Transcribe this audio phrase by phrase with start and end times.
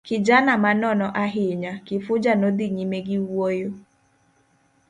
[0.07, 3.71] Kijana ma nono ahinya, Kifuja nodhi nyime giwuoyo.